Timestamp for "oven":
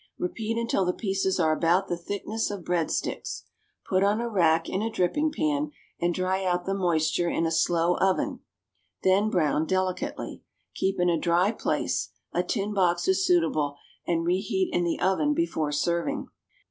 7.97-8.39, 14.99-15.35